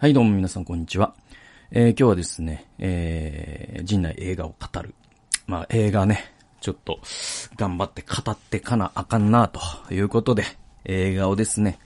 [0.00, 1.14] はい、どうも皆さん、こんにちは。
[1.70, 4.94] えー今日はですね、えー、陣内映画を語る。
[5.46, 7.00] まあ、映画ね、ちょっと、
[7.56, 9.60] 頑張って語ってかなあかんな、と
[9.92, 10.44] いうことで、
[10.86, 11.78] 映画をですね、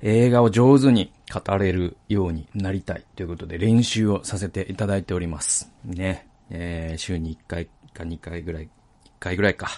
[0.00, 5.70] 映画を上手に語れるようになりたいということで練習をさせていただいております。
[5.84, 6.26] ね。
[6.48, 8.68] えー、週に1回か2回ぐらい、1
[9.20, 9.68] 回ぐらいか。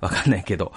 [0.00, 0.72] わかんないけど、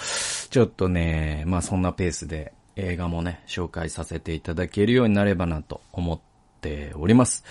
[0.49, 6.19] ちょっとね、まあそんなペースで映画もね、紹介させていただけるようになればなと思っ
[6.61, 7.43] ております。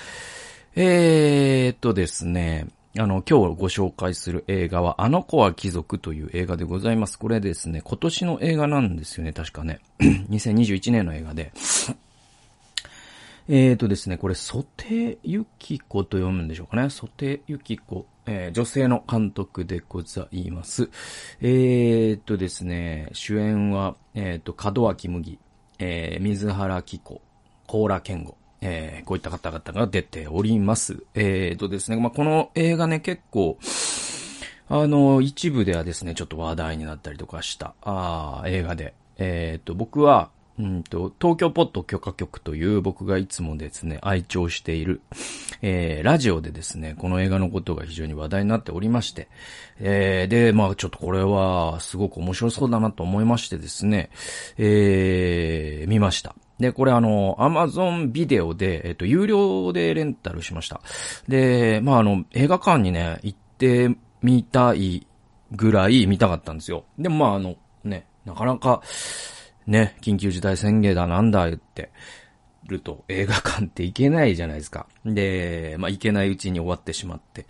[0.77, 2.69] えーっとですね、
[2.99, 7.19] あの、今日ご紹介する映画は、あの子は貴族という映画でございます。
[7.19, 9.81] これですね、今年の映画なんですよね、確かね。
[10.01, 11.53] 2021年の映画で。
[13.53, 16.89] えーとですね、これ、ソテユキコと読むんでしょうかね。
[16.89, 20.89] ソテユキコ、えー女性の監督でございます。
[21.41, 25.41] えーとですね、主演は、えーと、門脇麦、
[25.81, 27.21] えー、水原希子、
[27.67, 31.03] 高良健吾、えーこういった方々が出ております。
[31.17, 33.59] えーとですね、まあ、この映画ね、結構、
[34.69, 38.95] あの、一部ではですね、ちょっと話題になったりとかした、あー映画で。
[39.19, 45.01] えっ、と、僕は、うんと、東京ポッド許可局という僕がいつもですね、愛聴している、
[45.63, 49.29] えー、ラジオでですね、この映画のことが非常に話題になっておりまして、
[49.79, 54.11] えー、で、まあちょっとこれはすごく面白そうだなと思いましてですね、
[54.59, 56.35] えー、見ました。
[56.59, 60.83] で、これあの、アマゾンビデオで、えっ、と、有料でレンタルしました。
[61.27, 65.07] で、まああの、映画館にね、行ってみたい
[65.53, 66.85] ぐらい見たかったんですよ。
[66.99, 68.83] でもまああの、ね、なかなか、
[69.71, 71.91] ね、緊急事態宣言だなんだ言って
[72.67, 74.87] ると映画館って行けないじゃないですか。
[75.05, 77.47] で、まあ行けないうちに終わってしまって。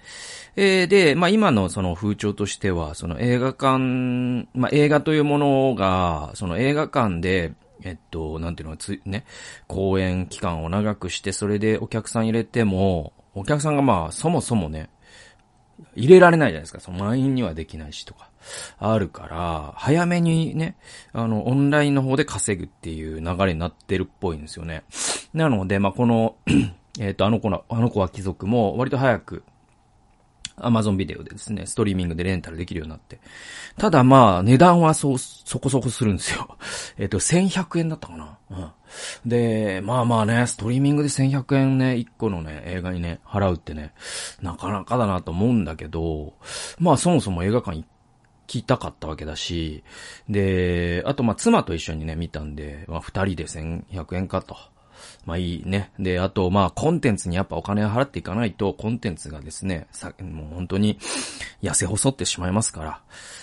[0.54, 3.78] えーで、まあ今のその風潮としては、その映画館、
[4.52, 9.24] まあ映画というものが、その映画館で、えっと、なんていうのつ、ね、
[9.66, 14.90] 公演期間を長くして、それでお客さん入れても、お客さんがまあそもそもね、
[15.94, 16.80] 入れられないじゃないですか。
[16.80, 18.30] その満員にはできないしとか。
[18.78, 20.76] あるから、早めにね、
[21.12, 24.82] あの、オンラインの方で稼ぐっていう流れになってるっぽいんですよね。
[25.34, 26.36] なので、まあ、この、
[26.98, 29.44] えっ、と、あの子の、あの子は貴族も割と早く、
[30.60, 33.20] アマゾンビデオでですね、ストリーミングでレンタルできるようになって。
[33.78, 36.56] ただまあ、値段はそ、そこそこするんですよ。
[36.98, 38.38] えっと、1100円だったかな。
[38.50, 38.70] うん。
[39.28, 43.92] で、まあまあね、ストリーミングで1100円ね、1個のね、映画にね、払うってね、
[44.40, 46.34] なかなかだなと思うんだけど、
[46.78, 47.86] まあそもそも映画館行
[48.46, 49.84] きたかったわけだし、
[50.28, 54.56] で、あとまあ妻と一緒にね、見たんで、まあ二人で1100円かと。
[55.26, 55.90] まあいいね。
[55.98, 60.98] で、あと、まあ、コンテンツにやっぱお金を払っていかないと、コンテンツがですね、さ、もう本当に
[61.62, 63.00] 痩せ細ってしまいますから、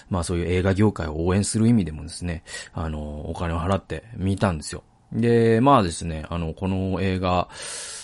[0.09, 2.43] まあそういう映画業界を応援する意味でもですね、
[2.73, 4.83] あの、お金を払って見たんですよ。
[5.11, 7.47] で、まあですね、あの、この映画、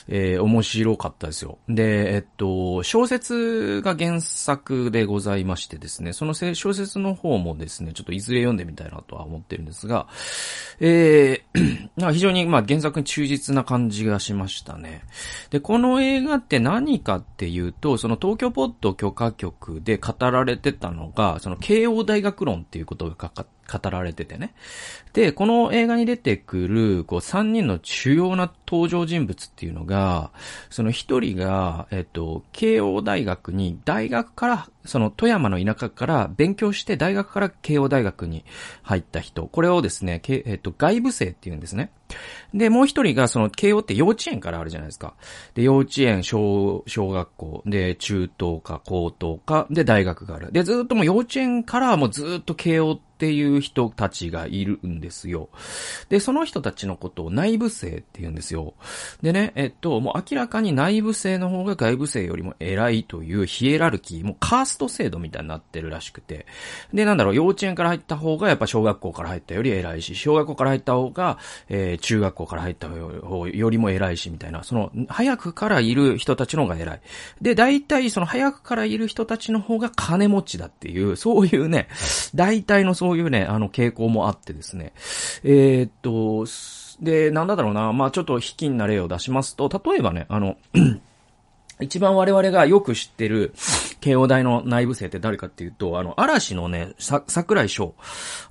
[0.08, 1.58] えー面白かったですよ。
[1.70, 10.08] で、えっと、小説が原作でございましてですね、その小説の方もですね、ちょっといずれ読んでみたいなとは思ってるんですが、
[10.80, 15.04] えー 非常にまあ原作に忠実な感じがしましたね。
[15.50, 24.54] で、この映画って何かっていうと、その東京ポッド許可局で語られてたのが、その慶応大学論っていうことが語られててね。
[25.14, 30.32] で、この映画に出てくる、こう、三人の主要な登場人物っていうのが、が
[30.70, 38.44] その一人が、えっと、慶応大学に、大学から、その富山の田舎から勉強して、大学から慶応大学に
[38.82, 39.46] 入った人。
[39.46, 41.92] これをですね、けえっと、外部生っていうんですね。
[42.54, 45.14] で、もう一人が、その、慶応って幼稚園からあるじゃないですか。
[45.54, 50.52] で、幼稚園、小、小学校、で、中等科、高等科、で、大学がある。
[50.52, 55.48] で、ずっともう幼稚園からもうずっと慶応ってていう人たちがいるんですよ。
[56.10, 58.74] で、その人たちのことを内部生って言うんですよ。
[59.22, 66.48] でね、えっと、もう明らかに内部生の方が外部生よりも偉いというヒエラルキー、もうカースト制度みたいになってるらしくて。
[66.94, 71.38] で、なんだろう、幼稚園から入った方がやっぱ小学校から入ったより偉いし、小学校から入った方が、
[71.70, 77.02] えー中学校から入った方よりも偉いし、みたいな、その、早くからいる人たちの方が偉い。
[77.42, 81.88] で、大体その早くからいる人たちの方が金持ちだっていう、そういうね、
[82.36, 84.94] 大体のそうういうね、あの傾向もあってですね。
[85.44, 86.46] えーっと、
[87.04, 90.58] で、なんだろうな、まあちょっと卑近な例を出しますと、例えばね、あの、
[91.82, 93.54] 一番我々がよく知ってる、
[94.00, 97.96] 慶応大の内部生って誰かっていうと、あの、嵐のね、さ、桜井翔。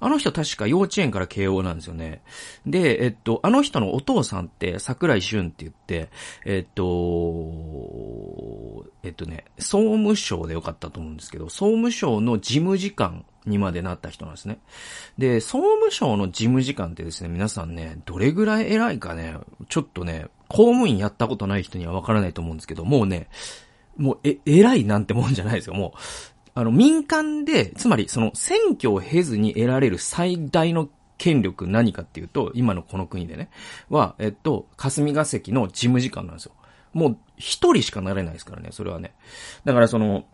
[0.00, 2.22] あの人確か幼稚園から慶応なんですよね。
[2.66, 6.10] で、えっと、あの人のお父さんって桜井俊って言って、
[6.44, 6.82] えっと、
[9.02, 14.58] えっとね、総務省でよかったと思うんですけど、総務省の事務次官にまでなった人なんですね。
[15.18, 19.36] で、総務省の事務次官ってですね、皆さんね、どれぐらい偉いかね、
[19.68, 23.28] ちょっとね、公務員やったことない人にはわからないと思うんですけど、もうね、
[23.96, 25.74] もう、え、偉いなんてもんじゃないですよ。
[25.74, 25.98] もう、
[26.54, 33.48] あの、民間で、つまり、その、選挙を経ずに得られる最大の権力何かっていうと、今のこの国でね、
[33.88, 36.52] は、えっと、霞が関の事務次官なんですよ。
[36.92, 39.14] もう、一人しかなれないですからね、それはね。
[39.64, 40.24] だからその、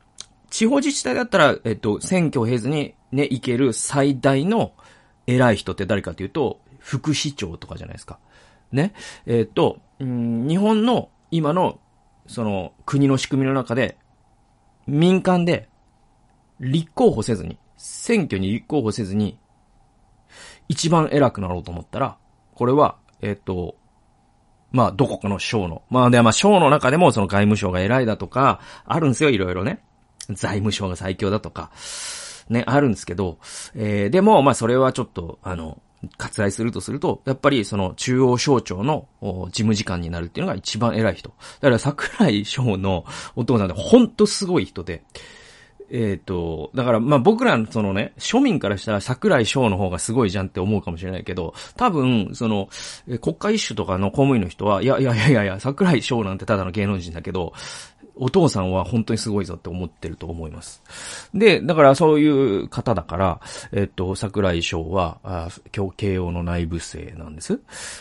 [0.50, 4.73] 地方自治体だったら、えっと、選挙を経ずにね、行ける最大の
[5.27, 8.19] 偉い人って誰かっていうと、副市長とかじゃないですか。
[8.73, 8.95] ね。
[9.27, 11.81] えっと、うん、日本の今の、
[12.27, 13.99] その、国の仕組みの中で、
[14.87, 15.69] 民間で、
[16.61, 19.39] 立候補せずに、選挙に立候補せずに、
[20.69, 22.19] 一番偉くなろうと思ったら、
[22.55, 23.77] これは、えっ、と、
[24.71, 25.83] まあ、どこかの省の。
[25.89, 29.83] まあ、で、まあ、省の中でも、その外務省が偉いだとか、あるんですよ、いろいろね。
[30.31, 31.71] 財務省が最強だとか、
[32.49, 33.39] ね、あるんですけど、
[33.75, 35.81] えー、でも、まあ、それはちょっと、あの、
[36.17, 41.31] 割愛するとすると、やっぱりその中央省庁の事務次官になるっていうのが一番偉い人。
[41.31, 43.05] だから桜井省の
[43.35, 45.03] お父さんってほんとすごい人で、
[45.91, 52.69] えっ、ー、と、だから、ま、僕らのそのね、庶民からしたら桜井翔の方がすごいじゃんって思うかもしれないけど、多分、その、
[53.21, 57.55] 国家一種とかの公務員の人は、いやいやいやいや、桜井翔なんてただの芸能人だけど、
[58.19, 60.82] お父さんは本当にすごいぞって思ってると思います。
[61.35, 63.41] で、だからそういう方だから、
[63.73, 67.61] えっと、桜井翔は、あ今日慶応の内部生なんです。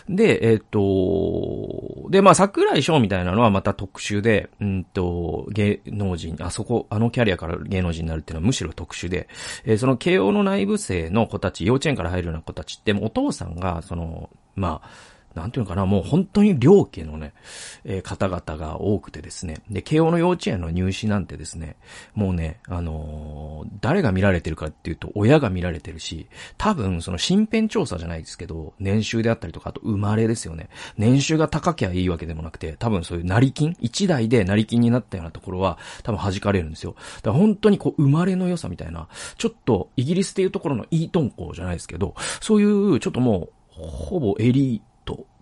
[0.10, 9.28] で、えっと、で、まあ桜井翔みたいなのはまた特殊で、うんと、芸能人、あそこ、あのキャリアから芸能人になるっていうのはむしろ特殊で、
[9.66, 17.34] えー、その慶応の内部生の子たち、幼稚園から入るような子たちって、お父さんが、その、まあ、なんていうのかな、もう本当に両家のね、
[17.86, 19.62] えー、方々が多くてですね。
[19.70, 21.78] で、慶応の幼稚園の入試なんてですね、
[22.16, 30.70] もうね、あのー、誰が見られてるかっていうと、親が見られてるし、多分、その身辺調査じゃないですけど、年収であったりとか、あと生まれですよね。
[30.98, 36.96] 年収が高きゃいいわけでもなくて、多分そういう成金一代で成金になったようなところは、多分弾かれるんですよ。
[37.18, 39.08] だから本当にこう、生まれの良さみたいな、
[39.38, 44.82] ちょっと、イギリスっていうところのイートン校じゃないですけど、そういう、ちょっともう、ほぼエリ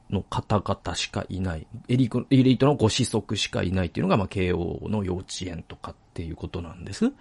[0.09, 7.11] の方々しかいない、エリエリートのご子息しかいないっていうのが、まあ、慶応の幼稚園とかっていうことなんです。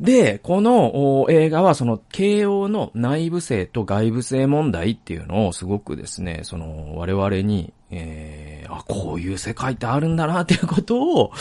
[0.00, 11.32] で、この映画はその慶応の内部生と外部生問題っていうのをすごくですね、その我々に、えー、あ、こういう世界ってあるんだなっていうことを、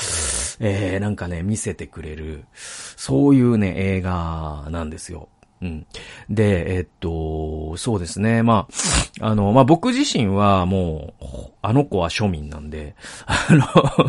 [0.60, 5.30] えー、なんかね、見せてくれる、そういうね、映画なんですよ。
[5.62, 5.86] うん。
[6.30, 8.44] で、えっと、そうですね。
[8.44, 8.68] ま
[9.22, 11.26] あ、あの、まあ、僕自身はもう、
[11.62, 12.96] あの子は庶民なんで、
[13.26, 13.66] あの、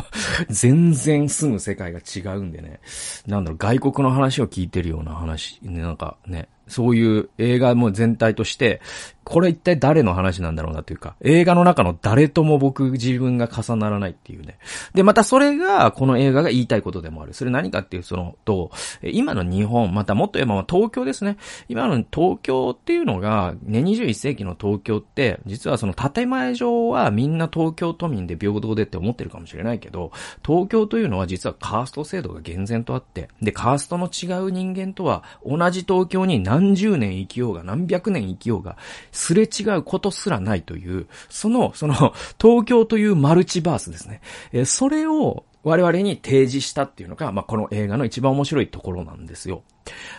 [0.49, 2.81] 全然住む世界が違うんでね。
[3.27, 8.81] なんだろう、外国の話を聞いてるような話、なんかね、そういう映画も全体として、
[9.25, 14.59] これ一体誰の話なんだろうなというか、映画の中の誰とも僕自分が重ならないっていうね。
[14.93, 17.33] で、またそれが、この映画が言いたいことでもある。
[17.33, 18.73] それ何かっていうその、と、
[19.03, 21.37] 今の日本、またもっと言えば東京ですね。
[21.69, 30.11] 今の東京っていうのが、ね、21世紀の東京って、実はその建前上はみんな東京都民で平等でって思ってるかもしれないけど、
[30.45, 38.77] 東京というのは実はカースト制度が厳然とあって、で、カーストの違う人間とは、同じ東京に何何十年生きようが、何百年生きようが、
[39.11, 41.95] すれ違うことすらないという、その、その、
[42.41, 44.21] 東京というマルチバースですね。
[44.53, 49.63] えそれを、我々に提示したっていうのが、まあ、この映画の一番面白いところなんですよ。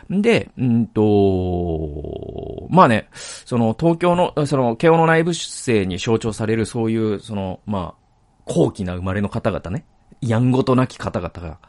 [0.09, 8.01] で、うんと、まあね、その東京の、その、慶応の内部出生に象徴されるそういう、その、まあ、
[8.45, 9.85] 高貴な生まれの方々ね。
[10.21, 11.59] やんごとなき方々が、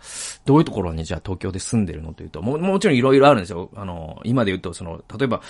[0.44, 3.70] どういうところにじゃあ東京で住んでるのというと、ももちろんいろいろあるんですよ。
[3.74, 5.40] あの、今で言うと、その、例えば、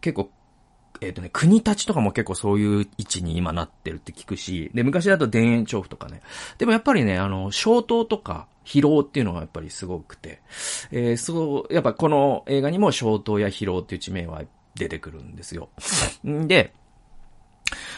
[0.00, 0.30] 結構、
[1.00, 6.22] えっ、ー、とね、国立とかも結構そういう位置に今なってるって聞くし、で、昔だと田園調布とかね。
[6.58, 10.40] でもやっぱりね、あの、小東とか、疲労っていうのがやっぱりすごくて、
[10.90, 14.42] えー、そう、やっぱこの映画にも小東や疲労っていう地名は
[14.74, 15.68] 出てくるんですよ。
[16.24, 16.72] で、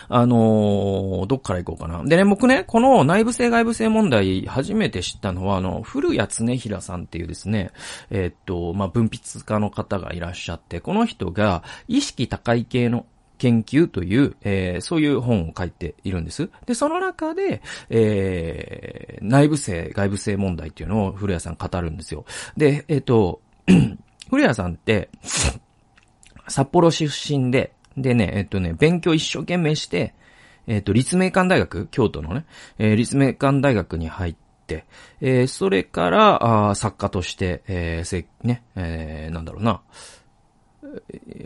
[0.09, 2.05] あのー、どっから行こうかな。
[2.05, 7.71] でね、僕ね、この内部性外部性問題、初めて知ったのは、あの、古谷恒平さんっていうですね、
[8.11, 13.07] えー、っと、まあ、分泌家の方がいらっしゃって、この人が、意識高い系の
[13.39, 16.51] 研究という、えー、そういう本を書いているんです。
[16.67, 22.25] で、その中で、えー、内部性、外部性問題っていうのを古谷さん語るんですよ。
[22.57, 23.41] で、えっ、と、
[24.31, 25.11] 古谷さんって、
[26.49, 30.15] 札幌出身で、でね、えっとね、勉強一生懸命して、
[30.67, 32.45] えっと、立命館大学、京都のね、
[32.79, 34.37] えー、立命館大学に入っ
[34.67, 34.85] て、
[35.21, 39.81] えー、それから、あ作家として、えー、せ、ね、えー、なんだろうな、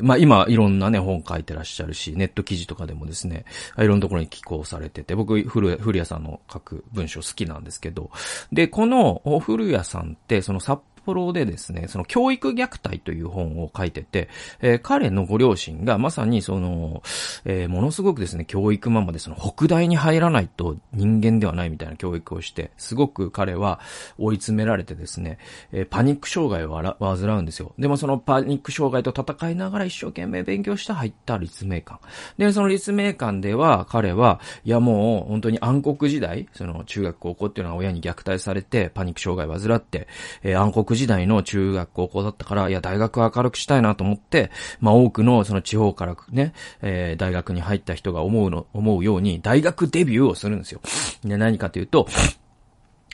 [0.00, 3.44] まあ今いろんなね本書いてらっしゃるし、ネット記事とかでもですね、
[3.78, 8.10] いろんなところに寄稿されてて、僕、古谷さんの書く文章好きなんですけど、
[8.52, 14.28] で、この古谷さんって、その札幌でですね、その教育虐待という本を書いてて、
[14.60, 17.02] えー、彼のご両親がまさにその、
[17.44, 23.80] えー、ものすごくですね、教育ママでその北大に入らないと人間ではないみたいな教育をして、すごく彼は
[24.18, 25.38] 追い詰められてですね、
[25.72, 27.72] えー、パニック障害を患うんですよ。
[27.78, 32.00] でもそのパニック障害と戦いながら一生懸命勉強して入った立命館。
[32.38, 40.08] で、その立命館では彼は、いやもう本当に暗黒時代、その中学高校っていうのは親に虐待されて、パニック障害を患って、
[40.42, 50.80] えー、暗黒時代の中学高校だったから、いや、大学明るくしたいなと思って、まあ、多くのその地方からね、えー、大学に入った人が思うの、思うように、大学デビューをするんですよ。
[51.24, 52.06] で、何かというと、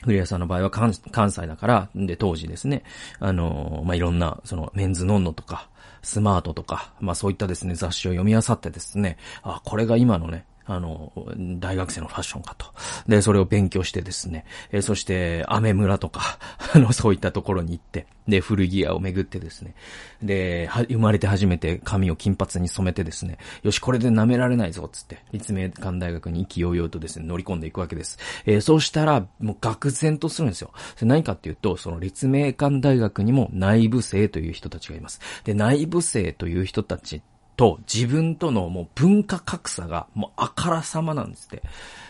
[0.03, 2.83] 古谷さんの場合は関関西だから、で、当時ですね、
[3.19, 5.69] あのー、まあ、いろんな、その、メンズノンノとか、
[6.01, 11.13] スマートとか、まあ、そういったですね、雑誌を読み漁ってですね、あ、これが今のね、あの、
[11.59, 12.67] 大学生のファッションかと。
[13.07, 16.37] で、それを勉強してですね、えー、そして、アメ村とか、
[16.75, 19.73] あの、そういったところに行って、で、古着屋を巡ってですね、
[20.21, 28.19] で、生まれて初めて髪を金髪に染めてですね、よし、これで舐められないぞ、つって、立命館大学に意気揚々とですね、乗り込んでいくわけです。
[28.45, 30.71] えー、そうしたら、もう愕然とするんですよ。
[31.01, 35.21] 何かっていうと、その立命館大学にも内部生という人たちがいます。
[35.45, 37.21] で、内部生という人たち
[37.57, 41.63] と自分とのもう文化格差がもうあからさまなんですって。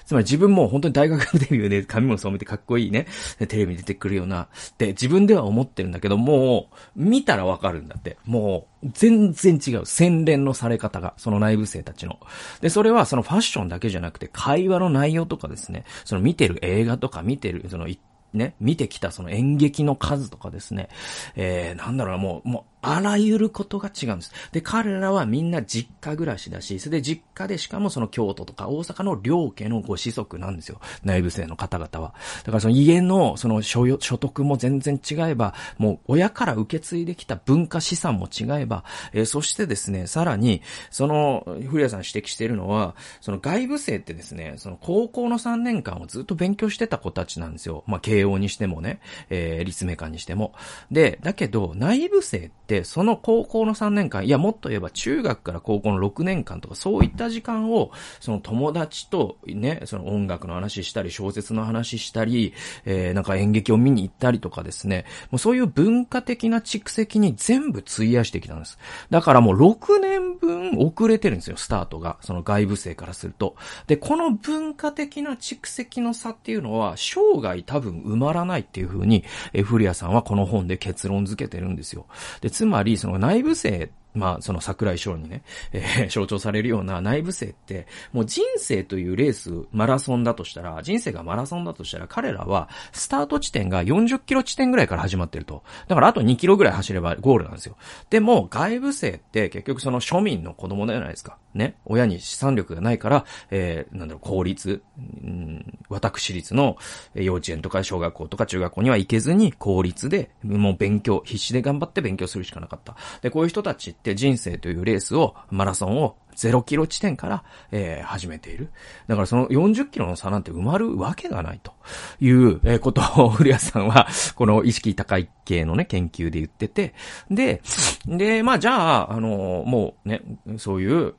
[0.08, 3.08] つまり自分も本当に大学デビューで髪も染めてかっこいいね、
[3.40, 8.18] テレビに出てくるような、で、自分では思ってるんだけど、もう、見たらわかるんだって。
[8.24, 9.86] もう、全然違う。
[9.86, 12.22] 洗練のされ方が、その内部生たちの。
[12.62, 17.90] で、それはそのファッションだけじゃなくて、会話の内容とかですね、その見てる映画とか見てる、その
[18.34, 20.90] ね、見てきたその演劇の数とかですね、
[21.36, 24.32] えー、なんだろうな、もう、もう、あらゆることが違うんです。
[24.52, 30.80] で、彼らはみんな実家暮らしだし、それで実家でしかもその京都とか大阪の両家のご子息なんですよ。
[31.04, 32.14] 内部生の方々は。
[32.44, 47.84] だからその家のその所所得も全然違えば、もう親から受け継いできた文化資産も違えば、えー、そしてですね、さらに、その、古谷さん指摘しているのは、その外部生ってですね、その高校の3年間をずっと勉強してた子たちなんですよ。
[47.88, 50.54] まあ、慶応にしてもね、えー、立命館にしても。
[50.92, 62.54] で、だけど、内部生って、その高校の3年間、いや、もっと言えば中学から高校の6年間とか、そういった時間を、その友達とね、その音楽の話したり、小説の話したり、
[62.86, 68.78] えー、なんか演劇を見に行ったりとかですね、もうそういう文化的な蓄積に全部費やしてきたんです。
[69.10, 72.18] だからもう6年分遅れてるんですよ、スタートが。
[72.22, 73.56] その外部生からすると。
[73.88, 82.06] で、この文化的な蓄積の差っていうのは、生涯多分埋まらないっていう風に、え古谷さんはこの本で結論付けてるんですよ。
[82.42, 95.64] で、つまり、その内部生まあ、その桜井翔にね、 えー、象徴されるような内部生って、もう人生というレース、マラソンだとしたら、人生がマラソンだとしたら、彼らは、スタート地点が40キロ地点ぐらいから始まってると。
[95.88, 97.78] だからあと2キロぐらい走ればゴールなんですよ。
[98.10, 101.38] でも、外部生って結局その庶民の子供じゃないですか。
[101.54, 101.76] ね。
[101.86, 106.78] 親に資産力がないから、えー、なんだろう、公立、うん、私立の
[107.16, 112.96] 幼稚園とか小学校とか中学校には行けずに、公立で、もう勉強、必死で頑張って勉強するしかなかった。
[113.22, 118.70] で、こういう人たちって人生というレースを、マラソンを0キロ地点から、えー、始めている。
[119.08, 121.74] だからその40キロの差なんて埋まるわけがないと
[122.20, 126.94] いう、えー、ことを、古谷さんは、この意識高い系のね、研究で言ってて、
[127.32, 127.62] で、
[128.06, 130.22] で、まあじゃあ、あのもうね、
[130.58, 131.16] そういう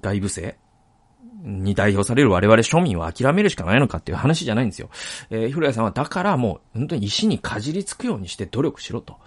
[0.00, 0.56] 外部性
[1.42, 4.88] に代表される我々庶民は諦めるしかないのかっていう話じゃないんですよ。
[5.30, 9.18] えー、古谷さんはだからもう本当に石にかじりつくようにして努力しろと。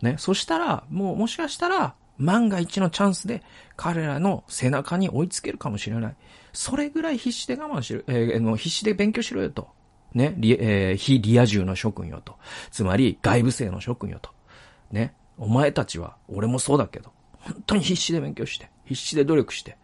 [0.00, 0.16] ね。
[0.18, 3.42] そしたら、もうもしかしたら、万が一のチャンスで
[3.76, 6.16] 彼らの背中に追いつけるかもしれない。
[6.52, 9.68] それぐらい必死で我慢しろ、えー、必死で勉強しろよと。
[10.12, 12.36] ね、リえー、非リア充の諸君よと。
[12.70, 14.30] つまり外部性の諸君よと。
[14.92, 15.14] ね。
[15.36, 19.76] お前たちは、俺もそうだけど、本当に必死で勉強して、必死で努力して、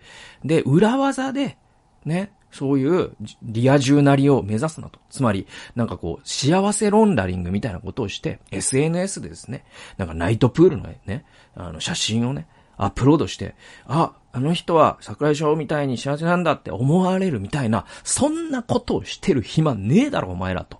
[0.45, 1.59] で、裏技で、
[2.05, 4.99] ね、そういうリア充なりを目指すなと。
[5.11, 9.65] つまり、なんかこう、幸せロンダリングみたいなことをして、SNS でですね、
[9.97, 13.55] なんかナイトプールのね、あの写真をね、アップロードして、
[13.87, 20.79] あ、あの人は桜井翔みたいに幸せなんだって思われるみたいな、そんなことをしてる暇ねえだろ、お前らと。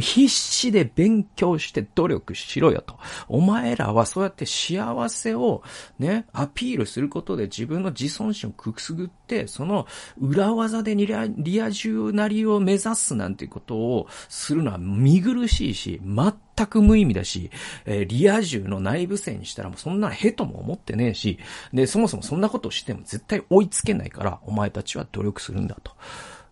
[0.00, 2.98] 必死で勉強して努力しろよと。
[3.28, 5.62] お前らはそうやって幸せを
[5.98, 9.86] ね、アピールすることで自分の自尊心をくすぐって、その
[10.20, 17.50] 裏技でリアリア充なりを目指すなんてことをするのは見苦しいし、全く無意味だし、
[17.84, 21.38] えー、リア充の内部生にしたらもうそんなへとも思ってねえし、
[21.72, 25.92] で、そもそもそんなことをしても絶対追いつけないから、お前たちは努力するんだと。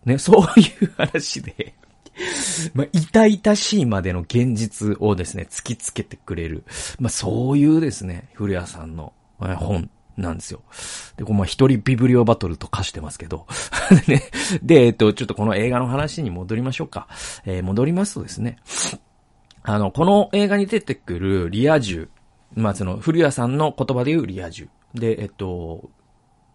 [0.05, 1.75] ね、そういう話で
[2.75, 6.65] まあ、痛々しいまでの現実をですね、突きつけてくれる。
[6.99, 10.63] まあ、そういうですね、古谷さんの本なんですよ。
[11.17, 13.47] で、こま一人ビブリオバトルと化してますけど。
[14.63, 17.07] で、えっと、ちょっとこの映画の話に戻りましょうか。
[17.45, 18.57] えー、戻りますとですね。
[19.63, 22.09] あの、この映画に出てくるリア充。
[22.55, 24.69] まあ、その、古谷さんの言葉で言うリア充。
[24.95, 25.91] で、えっと、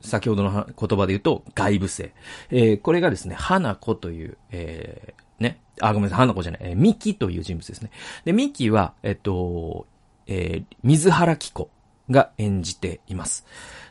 [0.02, 2.14] 先ほどの言葉で言うと、外部性。
[2.50, 5.62] えー、これがですね、花子という、えー、ね。
[5.82, 7.92] あ、ごめんなさい、花子じゃない、えー、ミキという人物ですね。
[8.26, 9.88] で、ミキは、えっと、
[10.28, 11.70] えー、水原希子
[12.10, 13.46] が演じています。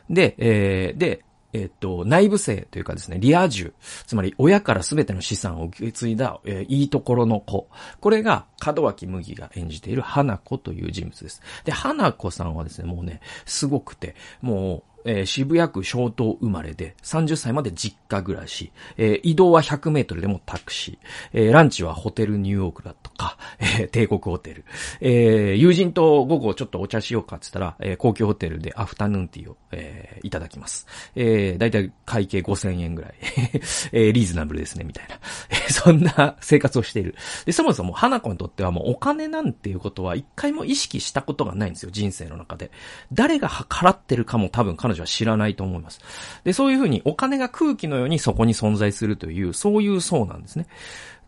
[0.09, 3.73] で、えー、で、えっと、内部性というかですね、リア充、
[4.05, 7.67] つまり親からすべての資産を受け継いだ、えー、いいところの子。
[7.99, 11.41] これが、門脇麦が演じている花子という人物です。
[11.65, 20.97] で、花子さんはですね、もうね、すごくて、もう、えー、渋谷区小東生まれで、30歳まで実家暮らし、えー、移動は100メートルでもタクシー、
[21.33, 24.65] えー、ランチはホテルニューヨークだとか、え帝国ホテル、
[24.99, 30.87] え友人と午後ちょっとお茶しようかって言ったら、え高級ホテルでアフタヌーンティーを、えいただきます。
[31.15, 33.13] えだいたい会計5000円ぐらい、
[33.91, 35.19] えリーズナブルですね、みたいな。
[35.49, 37.15] えそんな生活をしている。
[37.45, 42.71] で、そもそも花子にとってはもうお金なんていうことは一回も意識したことがないんですよ、人生の中で。
[43.13, 45.99] 誰が払ってるかも多分彼女は知らないと思います。
[46.43, 50.67] で、そういうふうにお金が空気のようにそこに存在するという、そういう層なんですね。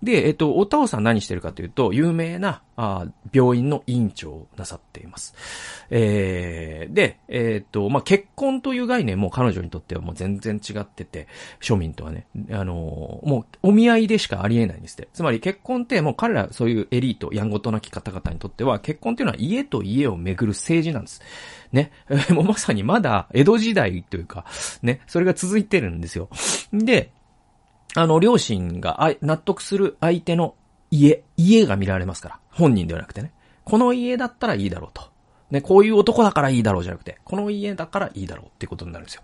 [0.03, 5.35] で、えっと、お父さん何してるかというと、有名な、あ病院の院長をなさっています。
[5.91, 11.27] えー、で、えっと、まあ、結婚という概念も彼女にとってはもう全然違ってて、
[11.61, 15.07] 庶民とはね、あのもうお見合いでしかありえないんですって。
[15.13, 21.21] つまり結婚ってもう彼らそういうエリート、やんごとなき方々にとっては、結婚っていうのは家と家を巡る政治なんです。
[21.71, 21.91] ね。
[22.33, 24.45] もうまさにまだ江戸時代というか、
[24.81, 26.29] ね、それが続いてるんですよ。
[26.73, 27.11] で、
[27.95, 30.55] あの、両親が納得する相手の
[30.91, 32.39] 家、家が見られますから。
[32.51, 33.31] 本人ではなくてね。
[33.63, 35.11] この家だったらいいだろうと。
[35.51, 39.21] ね、こういう男だからいいだろうじゃなくて、この家だからいいだろうっていうことになるんですよ。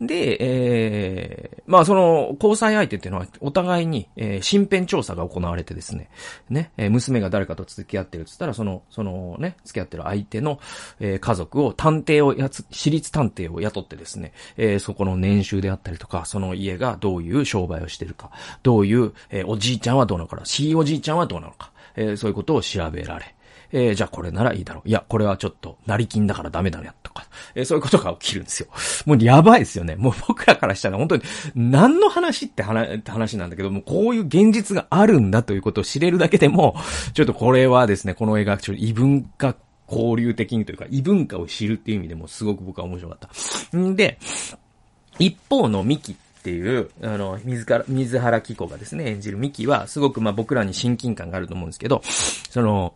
[0.00, 6.10] で、えー、まあその交際相手っていうのはお互いに、えー、身辺調査が行われてですね、
[6.48, 10.58] ね、え、娘が誰かと付き合ってるって言ったら、その、そのね、付き合ってる相手の、
[11.00, 18.30] えー、家族を探偵をやつ、私立探偵を雇ってですね、えー、そこの年収であったりとか、その家がどういう商売をしてるか、
[18.62, 23.34] どういう、えー、おじいちゃんはどうなのか、しいおじいちゃんはどうなのか、えー、そういうことを調べられ、
[23.76, 24.88] えー、じゃあこれならいいだろう。
[24.88, 28.68] いや、これはちょっと、成金だからダメだね、とか、えー、そういうことが起きるんですよ。
[29.04, 29.96] もうやばいですよね。
[29.96, 31.22] もう僕らからしたら本当に、
[31.56, 36.76] 何の話って話なんだけども、こういう現実があるんだということを知れるだけでも、
[37.14, 39.56] ちょっとこれはですね、この映画、ちょっと異文化
[39.90, 43.18] 交流的にというか、異文化を知るっていう意味でもすごく僕は面白かっ
[43.72, 43.76] た。
[43.76, 44.18] んで、
[45.18, 52.94] 一方のミキっていう、あの、水から、水原希子がですね、演じるミキは、すごくまあ僕らに親近感があると思うんですけど、その、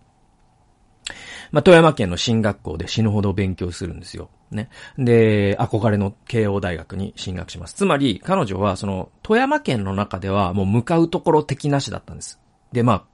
[1.51, 4.31] まあ、富山県の進学校で死ぬほど勉強するんですよ。
[4.51, 4.69] ね。
[4.99, 7.75] で、憧れの慶応大学に進学します。
[7.75, 12.41] つまり、彼女は、その、富山県の中ではもう向かうところ敵なしだったんです。
[12.73, 13.05] で、まあ、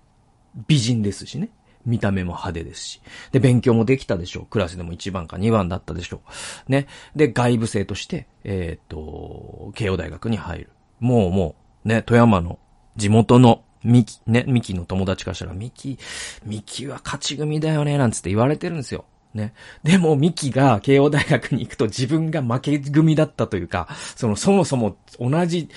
[0.66, 1.50] 美人ですしね。
[1.84, 3.02] 見た目も派手ですし。
[3.32, 4.46] で、勉強もできたでしょう。
[4.46, 6.20] クラスでも1番か2番だったでしょ
[6.68, 6.72] う。
[6.72, 6.86] ね。
[7.14, 10.70] で、外部生として、えー、っと、慶応大学に入る。
[11.00, 12.58] もうもう、ね、富山の
[12.96, 15.98] 地元のミキ、ね、ミキの友達からしたら、ミキ、
[16.44, 19.04] ミキは勝ち組だよね、なんつって言われてるんですよ。
[19.34, 19.52] ね。
[19.82, 25.68] でも、ミキが慶応大学に行くと自分が負け組だったというか、その、そもそも同じ、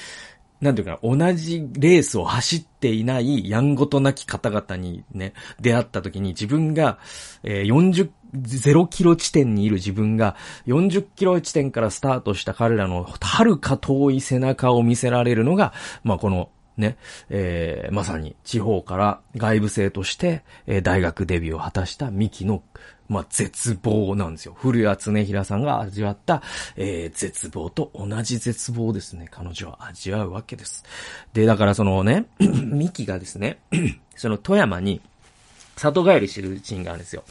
[0.61, 6.97] なんていうか、同じレースを走っていないやんごとなき方々にね、出会った時に自分が、
[7.43, 16.97] えー、40、0キロ地点にいる自分が40キロ地点からスタートした彼らの遥か遠い背中を見せられるのが、まあ、このね、
[17.29, 22.63] えー、まさに地方から外部生として、えー、大学デビューを果たしたミキの、
[23.09, 24.55] まあ、絶望なんですよ。
[24.55, 26.43] 古谷恒平さんが味わった、
[26.75, 29.27] えー、絶望と同じ絶望ですね。
[29.31, 30.83] 彼女は味わうわけです。
[31.33, 33.59] で、だからそのね、 ミキがですね、
[34.15, 35.01] その富山に
[35.75, 37.23] 里帰りしてるシーンがあるんですよ。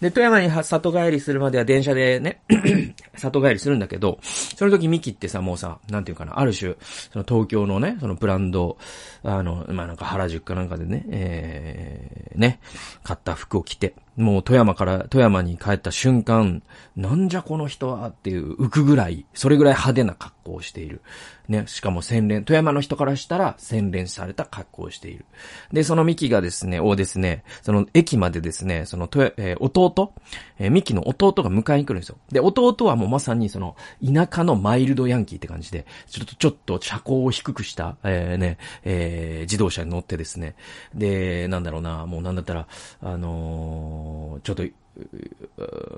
[0.00, 2.40] で、富山に里帰りするまでは電車でね、
[3.16, 6.76] 里帰りするんだけど、その時ミキってさ、もうさ、なんていうかな、ある種、
[7.12, 8.78] その東京のね、そのブランド、
[9.24, 12.60] あの、まあ、なんか原宿かなんかでね、えー、ね、
[13.02, 16.62] 買った服を着て、もう富山から、富山に帰った瞬間、
[16.96, 21.00] なんじゃこの人はっていう浮くぐらい、それぐらい派手な格好をしている。
[21.48, 25.24] ね、しかも洗練、富山の人からしたら洗練された格好をしている。
[25.72, 30.12] で、そのミキがですね、をですね、その駅までですね、その、えー、弟、
[30.58, 32.18] えー、ミキの弟が迎えに来るんですよ。
[32.30, 40.54] で、弟はもうまさにその、田舎のマイルドヤンキーって感じで、ちょっと、ちょっと車高を低くした、えー、ね、えー、自動車に乗ってですね、
[40.94, 42.66] で、なんだろうな、もうなんだったら、
[43.00, 44.07] あのー、
[44.42, 44.62] ちょっと、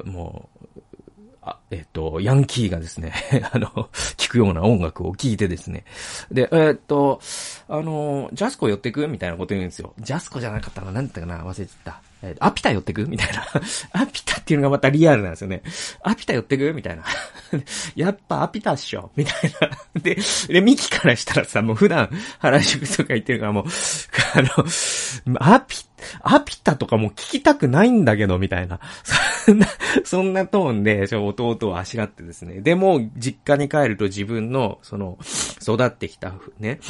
[0.05, 0.81] もう、
[1.43, 3.13] あ、えっ、と、ヤンキーがですね
[3.53, 3.69] あの、
[4.17, 5.85] 聞くような音楽を聞いてですね。
[6.31, 7.21] で、えっ、と、
[7.69, 9.95] あの、ジャスコ寄ってくみたいなこと言うんですよ。
[9.99, 12.03] ジャスコじゃなかったかな何だったかな忘れてた。
[12.23, 13.09] えー、アピタ寄ってく？
[13.09, 13.47] みたいな。
[13.93, 15.63] アピタっていうのがまたリアルなんですよね。
[16.03, 16.73] アピタ寄ってく？
[16.75, 17.05] みたいな。
[17.97, 19.71] やっぱアピタっしょみたいな。
[20.01, 23.65] で、で、ミキからしたらさ、もう普段原宿とか行ってるからもう、
[24.35, 25.77] あの、アピ、
[26.23, 28.81] アピタとかも聞きたくないんだけど、みたいな。
[29.45, 29.67] そんな、
[30.05, 32.61] そんなトーンで、弟をあしらってですね。
[32.61, 35.19] でも、実家に帰ると自分の、その、
[35.63, 36.81] 育ってきた、ね、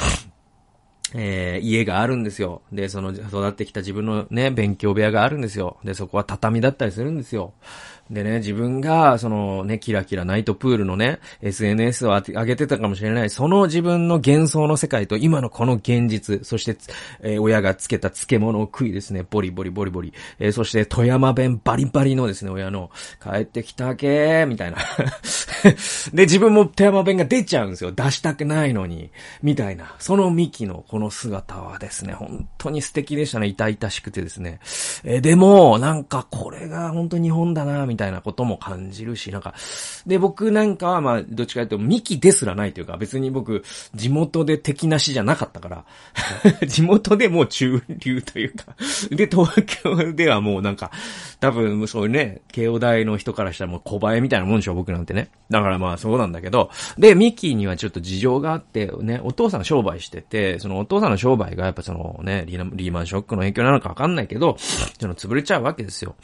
[1.13, 2.61] えー、家があるんですよ。
[2.71, 5.77] で、その育ってきた自分のね、勉強部屋があるんですよ。
[5.83, 7.53] で、そこは畳だったりするんですよ。
[8.11, 13.29] でね、自分が、そのね、キラキラナイトプールのね、SNS を上げてたかもしれない。
[13.29, 16.75] その自分の幻想の世界と今のこの現実、そして、
[17.21, 20.13] えー、親がつけた漬物を食いですね、ボリボリボリボリ。
[20.39, 22.91] えー、そして富山弁バリバリのですね、親の、
[23.23, 24.77] 帰ってきたけー、みたいな。
[26.13, 27.93] で、自分も富山弁が出ちゃうんですよ。
[27.93, 29.09] 出したくないのに。
[29.41, 29.95] みたいな。
[29.99, 33.47] そのミキのこの姿はですね、本当に素敵でしたね。
[33.47, 34.59] 痛々しくてですね。
[35.05, 38.00] えー、でも、なんかこれが本当日本だな、みたいな。
[38.01, 39.53] たいなことも感じるし、なんか、
[40.07, 45.85] で、僕なんかは、まあ、どっちかというと、ミキですらないというか、別に僕、地元で敵なしじゃなかったから、
[46.67, 48.75] 地元でもう中流というか、
[49.11, 50.91] で、東京ではもうなんか、
[51.39, 55.29] 多分、そういうね、慶応大の人からしたらもう小林みたいなもんでしょ、僕なんてね。
[55.49, 66.15] だからまあ、そうなんだけど、で、ミキにはちょっと事情があって、ね、お父さん商売してて、そのお父さんの商売がやっぱそのね、リーマンショックの影響なのかわかんないけど、その潰れちゃうわけですよ。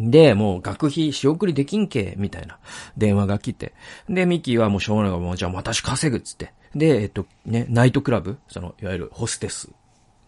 [0.00, 2.58] で、もう学費仕送りできんけ、みたいな
[2.96, 3.74] 電話が来て。
[4.08, 6.52] で、ミキはもうしょうがないから、もうじゃあ私稼ぐっつって。
[6.74, 9.70] で、えっと、ね、ナイトクラブ、その、いわゆるホステス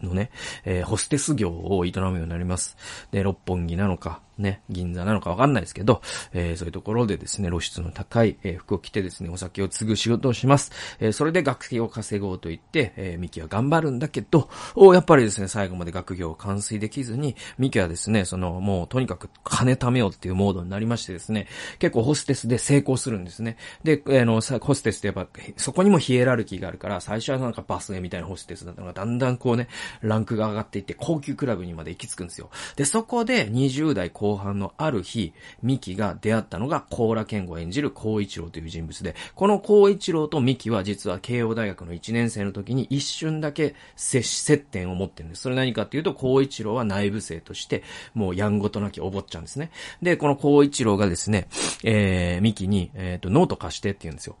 [0.01, 0.29] のね、
[0.63, 2.77] えー、ホステス業を営むようになります。
[3.11, 6.01] で、六本木なのか、ね、銀座なのかわかんないですけど、
[6.33, 10.71] えー、そういうところでですね、露出の高い、えー、服を着てですね、お酒を継ぐ仕事をします。
[10.99, 21.47] えー、それで学費を稼ごうと言って、えー、ミキは頑張るんだけど、おやっぱりですね、最後まで学業を完遂できずに、ミキはですね、その、もうとにかく金貯めようっていうモードになりましてですね、
[21.79, 23.57] 結構ホステスで成功するんですね。
[23.83, 29.67] で、あの、ホステスってやっぱ、そこにもヒエラルキーがあるから、最初はなんかバスへみたいなホステスだったのが、だんだんこうね、
[30.01, 32.49] ランクが上がっていって、高級クラブにまで行き着くんですよ。
[32.75, 45.41] で、そこで20代後後半のある日、ミキが出会ったのが、コーラ健吾演じる孝一郎という人物で、この孝一郎とミキは実は慶応大学の1年生の時に一瞬だけ接接点を持ってるんです。
[45.41, 47.83] それ何かっていうと、孝一郎は内部生として、
[48.13, 49.71] もうやんごとなきお坊ちゃんですね。
[50.01, 51.49] で、この幸一郎がですね、
[51.83, 54.37] えー、美紀に、えっ、ー、と、ノート貸してって言うんですよ。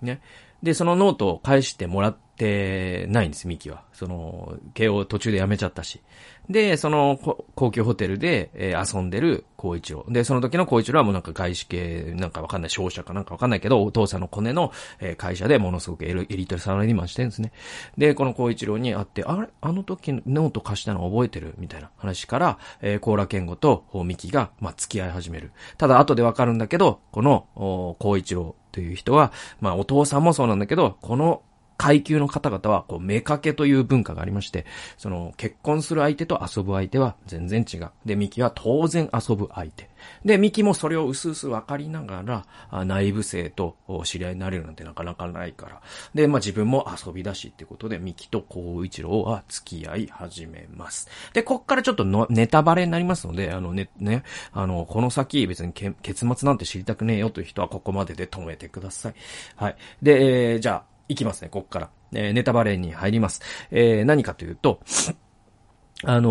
[0.00, 0.20] ね。
[0.62, 3.82] で、そのノートを返してもらってないんです、美紀は。
[3.92, 6.00] その、慶応途中で辞めちゃったし。
[6.50, 7.18] で、その、
[7.54, 10.04] 高級ホテルで、えー、遊んでる幸一郎。
[10.08, 17.52] で、その時の幸一郎はもうなんか外資系、なんかわかんない、商社かなんかわかんないけど、お父さんのコネの、えー、会社でものすごくエリートサラリーマンしてるんですね。
[17.96, 19.48] で、この幸一郎に会って、あれ？
[19.60, 21.54] あの時ノート貸したの覚えてる？
[21.56, 25.52] みたいな話から、えー、高良健吾と美紀が、まあ、付き合い始める。
[25.78, 27.46] ただ、後でわかるんだけど、この、
[27.98, 31.42] 孝一郎という人は、まあ、お父さんもそうなんだけど、この
[31.76, 37.90] 階級の方々は、こう、目かけという文化がありまして、その、結婚する相手と遊ぶ相手は全然違う。
[38.04, 39.88] で、ミキは当然遊ぶ相手。
[40.24, 42.22] で、ミキもそれを薄々分かりなが
[42.70, 45.80] ら、内部生と知り合いになれるなんてなかなかないから。
[46.14, 51.08] で、まあ自分も遊びだしってことで、ミキと孝一郎は付き合い始めます。
[51.32, 59.14] で、こっからちょっとのネタバレになりますので、あのね、ね、あの、この先別に結末なんて知りたくねえよという人はここまでで止めてください。
[59.56, 59.76] はい。
[60.02, 61.90] で、えー、じゃあ、いきますね、こっから。
[62.12, 63.42] えー、ネタバレに入ります。
[63.70, 64.80] えー、何かというと、
[66.06, 66.30] あの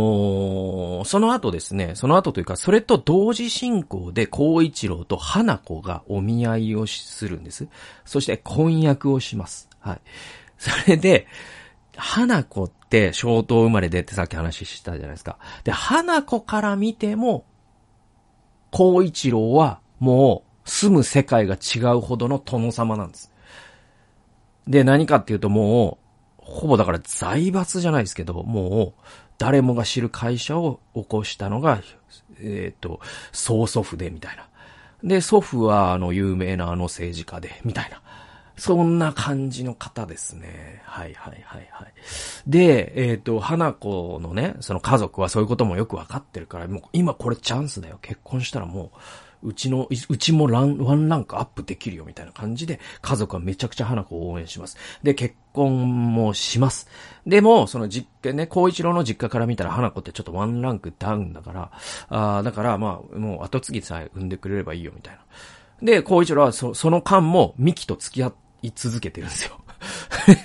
[1.02, 7.68] ー、その後ですね、その後というか、それと同時進行で、孝一郎と花子がお見合いをするんです。
[8.06, 9.70] そして婚約をします。
[9.80, 10.02] はい。
[10.58, 11.28] それで、
[11.96, 15.38] 花子って小東生まれでってさっき話したじゃないですか。
[15.64, 17.46] で、花子から見ても、
[18.72, 23.33] 孝一郎はもう住む世界が違うほどの殿様なんです。
[24.68, 26.04] で、何かっていうともう、
[26.38, 29.02] ほぼだから財閥じゃないですけど、もう、
[29.38, 31.82] 誰もが知る会社を起こしたのが、
[32.40, 33.00] えっ、ー、と、
[33.32, 34.48] 曽祖父で、みたいな。
[35.04, 38.02] で、祖父は、あの、有名なあの政治家で、みたいな。
[38.56, 40.82] そんな感じの方ですね。
[40.86, 41.94] はいはいはいはい。
[42.46, 47.98] で、えっ、ー、と、花子のね、その家族はそういうこともよくわかってるから、もう今これチャンスだよ。
[48.02, 48.98] 結婚したらもう、
[49.44, 54.78] うちの、うちもラン、ワンランクアップできるよみたいな感じで、家族はめちゃくちゃ花子を応援します。
[55.04, 56.88] で、結婚もします。
[57.26, 61.72] でも、その実家ね、孝一郎の実家から見たら花子ってちょっとワンランクダウンだから、
[62.10, 65.22] あだからまあ、もう後継ぎさえ産んでくれればいいよみたいな。
[65.82, 69.60] で、孝一郎はそその間もミキと付き合い続けてるんですよ。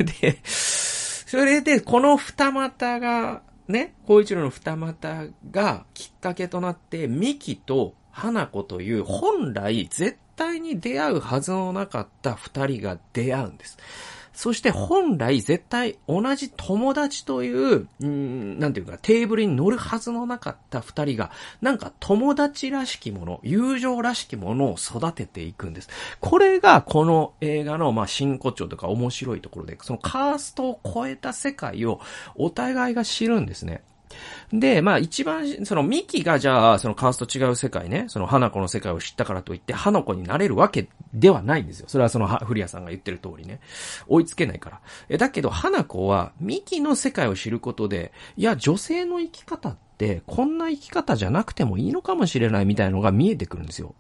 [0.21, 13.79] で、それで、この二股が、ね、孝一郎の二股がきっかけとなって、ミキと花子という本来絶対に出会うはずのなかった二人が出会うんです。
[14.39, 25.89] そして本来絶対同じ友達という、うん、なんていうか、テーブルに乗るはずのなかった二人が、なんか友達らしきもの、友情らしきものを育てていくんです。
[26.21, 32.01] これがこの映画の、まあ、真骨頂とか面白いところで、そのカーストを超えた世界を
[32.37, 33.83] お互いが知るんですね。
[34.53, 41.87] で、まあ一番、そのミキがじゃあ、そのカースト違う世界ね、その花子の世界を知ったからといって、花子になれるわけではないんですよ。
[41.89, 43.61] それはその古谷さんが言ってる通りね。
[44.07, 44.81] 追いつけないから。
[45.09, 53.95] え、だけど花子はミキの世界を知ることで、いや、女性の生き方って、こんな生き方じゃなくてもいいのかもしれないみたいのが見えてくるんですよ。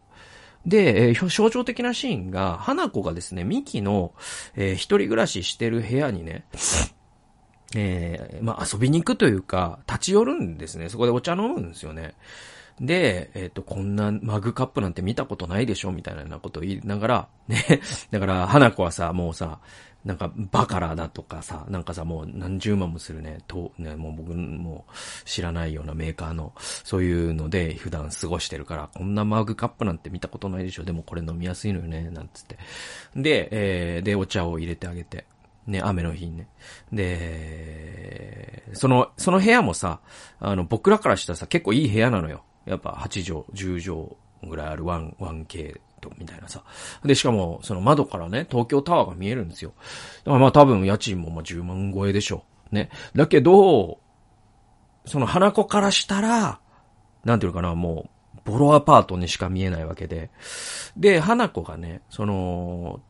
[0.66, 4.12] で、えー、象徴的なシーンが、花子がですね、ミキの、
[4.54, 6.44] えー、一人暮らししてる部屋にね、
[7.74, 10.88] えー、まあ、遊びに行くというか、立ち寄るんですね。
[10.88, 12.14] そこでお茶飲むんですよね。
[12.80, 17.80] で、えっ、ー、と、こんなマグカップなんて見たことないでしょみたいなことを言いながら、 ね。
[18.10, 19.58] だから、花子はさ、もうさ、
[20.04, 24.86] なんか、バカラだとかさ、なんかさ、もう何十万もするね、と、ね、もう僕も
[25.24, 32.58] 知らないようなメーカーの、そういうので普段過ごしてるから、こんなマグカップなんて見たことないでしょでもこれ飲みやすいのよね、なんつって。
[33.16, 35.26] で、えー、で、お茶を入れてあげて。
[35.68, 36.48] ね、雨の日にね。
[36.92, 40.00] で、その、その部屋もさ、
[40.40, 42.42] あの、僕らからしたらさ、結構いい部屋なのよ。
[42.64, 44.08] やっぱ8畳、10
[44.40, 46.62] 畳ぐらいある 1, 1K と、みたいなさ。
[47.04, 49.74] で、しかも、その窓からね、東京タワーが見えるんですよ。
[50.24, 52.74] だからまあ多分家賃もまあ10万超えでしょう。
[52.74, 52.88] ね。
[53.14, 53.98] だけど、
[55.04, 56.60] その花子からしたら、
[57.24, 60.30] なんていうかな、もう、ボロアパートにしか見えないわけで。
[60.96, 63.00] で、花子がね、その、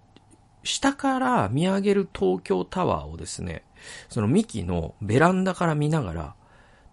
[0.69, 3.65] 下から見上げる東京タワーをですね、
[4.09, 6.35] そのミキのベランダから見ながら、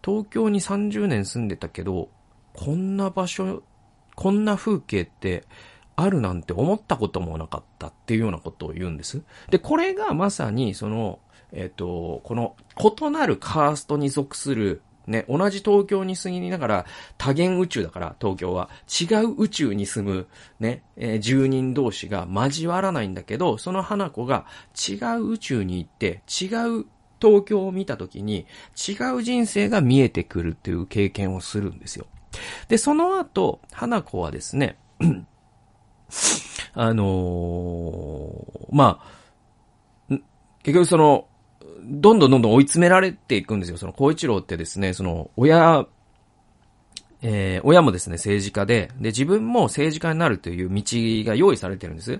[0.03, 2.09] 東京に30年住んでたけど、
[2.53, 3.63] こんな場所、
[4.15, 5.43] こんな風景って
[5.97, 9.23] あるなんて思ったこともなかったっていうようなことを言うんです。
[9.49, 11.19] で、これがまさにその、
[11.51, 16.85] えっ、ー、と、この異なるカーストに属するね、同じ東京に住みながら、
[17.17, 18.69] 多元宇宙だから、東京は。
[18.87, 20.27] 違う宇宙に住む、
[20.59, 26.45] ね、えー、住人同士が交わらないんだけど、その花子が違う宇宙に行って、違
[26.79, 26.85] う
[27.21, 32.07] 東京を見た時に、違う人生が見えてくるっていう経験をするんですよ。
[32.67, 34.77] で、その後、花子はですね、
[36.73, 39.01] あのー、ま
[40.09, 40.17] あ、
[40.63, 41.27] 結局その、
[41.87, 43.77] どんどんどんどん追い詰められていくんですよ。
[43.77, 45.85] その、孝一郎ってですね、その、親、
[47.21, 50.83] えー、親もですね、政治家で、で、自分も政治家になるという道
[51.25, 52.19] が用意されてるんです。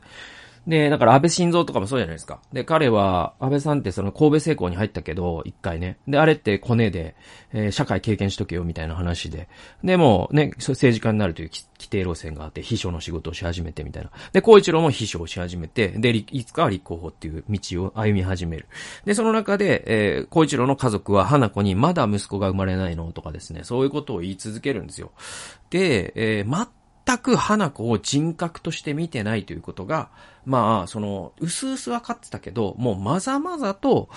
[0.67, 2.39] で、だから安倍晋三とかもそうじゃないですか。
[2.51, 5.97] で、彼は、安倍さんってその神戸成功に入ったけど、一回ね。
[6.07, 7.15] で、あれってコネで、
[7.53, 9.47] えー、社会経験しとけよみたいな話で。
[9.83, 14.09] で、もね、政治家になるという規定路線があって、秘書の仕事をし始めてみたいな。
[14.33, 18.67] で、孝一郎も秘書をし始めて、で、いつかは立候補っていう道を歩み始める。
[19.05, 25.11] で、その中で、えー、孝一郎の家族は花子にまだ息子が生まれないのとかですね、そういうことを言い続けるんですよ。
[25.69, 26.45] で、えー、
[27.05, 30.09] 全く花子を人格として見てないということが、
[30.45, 34.09] まあ、その、うすうす分かってたけど、もうまざまざと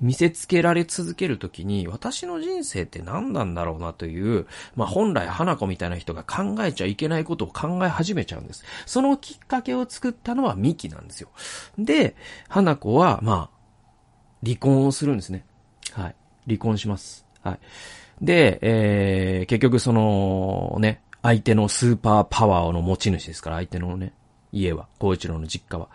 [0.00, 8.64] 見せつけられ続けるときに、私の人生って何なんだろうなという、まあ本来花子みたいな人が考えちゃいけないことを考え始めちゃうんです。
[8.84, 11.28] そのきっかけを作ったのはミキなんですよ。
[11.78, 12.16] で、
[12.48, 13.56] 花子は、まあ、
[14.44, 15.44] 離婚をするんですね。
[15.92, 16.14] はい。
[16.46, 17.26] 離婚します。
[17.42, 17.58] はい。
[18.20, 24.12] で、えー、結局その、ね、相手のスーパーパワーの持ち主ですから、相手のね、
[24.52, 25.88] 家は、孝一郎の実家は。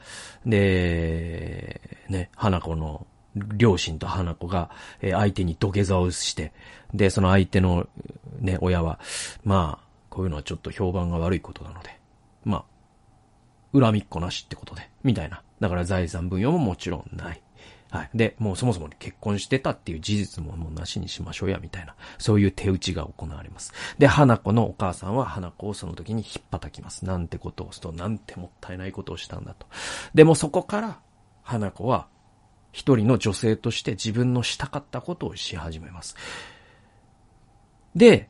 [0.46, 4.70] で、ね、花子の両親と花子が、
[5.02, 6.52] え相手に土下座をして、
[6.94, 7.88] で、その相手の
[8.40, 9.00] ね、親は、
[9.46, 11.98] まあ、こういうのはちょっと評判が悪いことなので、
[12.44, 12.66] ま
[13.74, 15.44] あ、恨みっこなしってことで、みたいな。
[15.62, 17.42] だから財産分与ももちろんない。
[17.92, 18.10] はい。
[18.16, 21.94] で、もうそもそも結婚してたっていう事実ももうなしにしましょうや、みたいな。
[22.18, 23.74] そういう手打ちが行われます。
[24.00, 27.06] で、花子のお母さんは花子をその時に引っ叩きます。
[27.06, 29.68] なんてことをすると、なんてもったいないことをしたんだと。
[30.14, 31.00] でもそこから、
[31.44, 32.08] 花子は
[32.72, 36.16] 一人の女性として自分のしたかったことをし始めます。
[37.96, 38.30] で、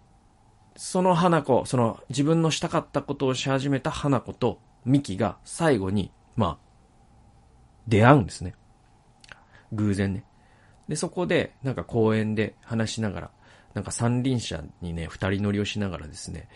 [0.76, 6.58] その花子、その自分のしたかったことをし始めた花子とミキが最後に、まあ、
[7.88, 8.56] 出会うんですね。
[9.71, 10.23] 偶然ね。
[10.88, 13.31] で、そこで、なんか公園で話しながら、
[13.73, 16.47] なんか三輪車にね、二人乗りをしながらですね、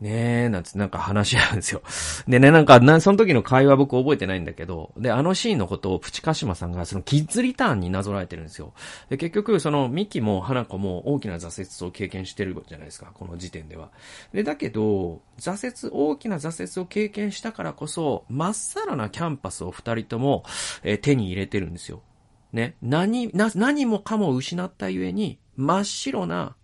[0.00, 1.82] ねえ、なんつなんか話し合うんですよ。
[2.28, 8.74] でね、なんか、な、その時の会話僕覚えてないんだけど、で、あのシーンのことをプチカシマさんがそのキッズリターンになぞらえてるんですよ。
[9.08, 13.90] で、結局、そのミキも花子も大きな挫折を経験してるじゃないですか、この時点では。
[14.32, 20.44] で、だけど、挫折、大きな挫折を経験したからこそ、まっさらなキャンパスを二人とも、
[20.84, 22.02] え、手に入れてるんですよ。
[22.52, 26.54] ね、何、な、何もかも失ったゆえに、真っ白な、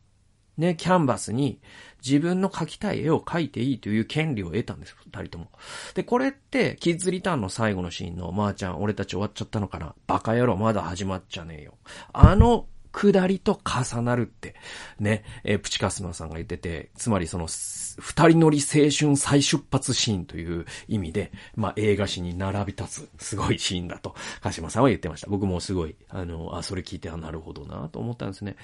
[0.57, 1.61] ね、キャンバスに
[2.05, 5.49] 自分の描きたい絵を描いていいという権利を得たんです、二人とも。
[5.95, 11.75] で、これって、キッズリターンの最後のシーンの、まー、あ、ちゃん、俺たち終わっちゃったのかなバカ野郎、まだ始まっちゃねえよ。
[12.13, 14.55] あの下りと重なるって、
[15.01, 25.27] ね、えー、プチカスマさんが言ってて、つまりその、二人乗り青春再出発シーンという意味で、まあ、映画史に並び立つ、すごいシーンだと、鹿島さんは言ってました。
[25.29, 28.57] 僕もすごい、あの、あ、それ聞いて、あ、なるほどな、と思ったんですね。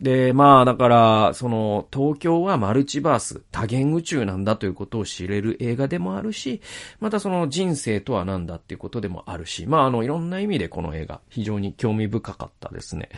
[0.00, 6.60] で、まあ、だから、その、東京はマルチバース、多元宇宙なんだということを知れる映画でもあるし、
[6.98, 13.10] またその人生とは何だっていうことでもあるし、まあ、あの、いろんな意味でこの映画、非常に興味深かったですね。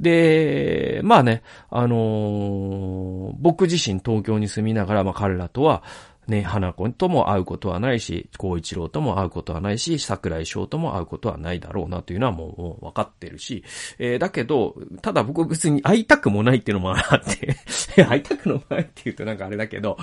[0.00, 5.82] で、で、まあね、あのー、僕自身東京に住みながら、まあ彼らとは、
[6.26, 13.64] ね、花子とも会うことはないし、孝一郎とも会うことはないし、桜井翔とも会うことはないだろうなというのはもう分かってるし、
[13.98, 17.56] えー、だけど、ただ僕別に会いたくもないっていうのもあって
[18.04, 19.98] 会いたくもないって言うとなんかあれだけど、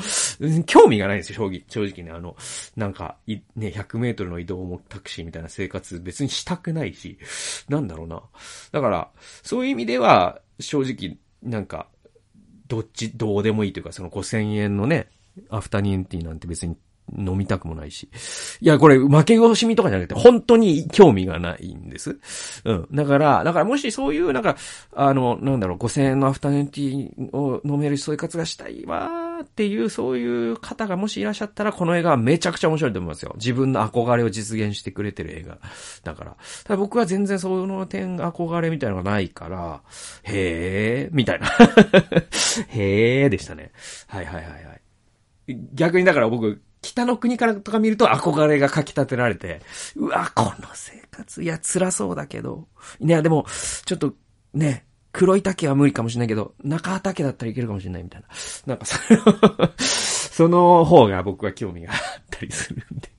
[0.65, 2.36] 興味がないんですよ、正直、正直ね、あの、
[2.75, 7.17] なんか、ね、100メートルの移動もタクシーみたいな生活別にしたくないし、
[7.69, 8.21] なんだろうな。
[8.71, 9.10] だから、
[9.43, 11.88] そういう意味では、正直、なんか、
[12.67, 15.10] どっち、どうでもいいというか、その5000円のね、
[15.50, 16.76] アフタニエンティーなんて別に
[17.17, 18.10] 飲みたくもないし。
[18.62, 22.17] いや、これ、負け惜しみとかじゃなくて、本当に興味がないんです。
[22.63, 22.88] うん。
[22.91, 24.56] だから、だからもしそういう、なんか、
[24.94, 33.34] あの、なんだろう、5000円のアフタヌーンティーを飲める生活がしたいわーっていう、そういう方がもしいらっしゃったら、この映画はめちゃくちゃ面白いと思いますよ。
[33.36, 35.58] 自分の憧れを実現してくれてる映画。
[36.04, 36.38] だから。
[36.63, 39.82] ただ僕は全然その点、憧れみたいなのがないから、
[40.24, 41.48] へー、みたいな。
[42.70, 43.72] へーでしたね。
[44.08, 44.81] はいはいはいはい。
[45.47, 49.62] 逆にだから僕、北の国からとか見ると憧れがかき立てられて、
[49.95, 52.67] うわ、この生活、いや、辛そうだけど。
[52.99, 53.45] いや、でも、
[53.86, 54.13] ちょっと、
[54.54, 58.27] ね、黒い竹は無理かもしれないけど、中畑だったらいけるかもしれないみたいな。
[58.65, 63.10] なんかその その方が僕は興味があったりするんで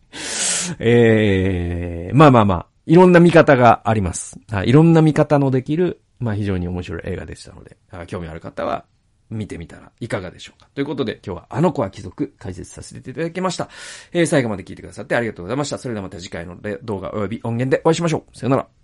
[0.78, 4.38] えー、まあまあまあ、いろんな見方があります。
[4.64, 8.87] いろんな見方のできる、まあ非常に面白い映画でしたので、興味ある方は
[9.33, 10.68] 見てみたらいかがでしょうか。
[10.75, 13.68] ということで、今日はあの子は貴族解説させていただきました。
[14.12, 15.79] えー、最後まで聞いてくださってありがとうございました。
[15.79, 18.38] それではまた次回の動画及び音源でお会いしましょう。
[18.38, 18.82] さよなら。